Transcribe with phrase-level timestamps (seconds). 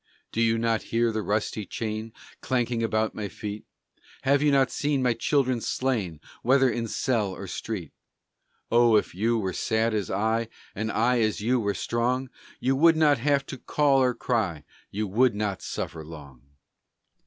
[0.31, 2.11] Do you not hear the rusty chain
[2.41, 3.65] Clanking about my feet?
[4.23, 7.93] Have you not seen my children slain, Whether in cell or street?
[8.71, 12.97] Oh, if you were sad as I, And I as you were strong, You would
[12.97, 16.47] not have to call or cry You would not suffer long!